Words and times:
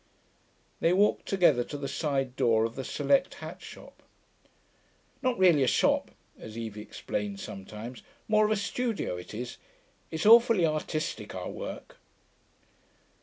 They 0.79 0.93
walked 0.93 1.27
together 1.27 1.63
to 1.65 1.77
the 1.77 1.87
side 1.87 2.35
door 2.35 2.65
of 2.65 2.73
the 2.73 2.83
select 2.83 3.35
hat 3.35 3.61
shop. 3.61 4.01
'Not 5.21 5.37
really 5.37 5.61
a 5.61 5.67
shop,' 5.67 6.09
as 6.39 6.57
Evie 6.57 6.81
explained 6.81 7.39
sometimes. 7.39 8.01
'More 8.27 8.45
of 8.45 8.49
a 8.51 8.55
studio, 8.55 9.15
it 9.17 9.35
is. 9.35 9.57
It's 10.09 10.25
awfully 10.25 10.65
artistic, 10.65 11.35
our 11.35 11.51
work.' 11.51 11.97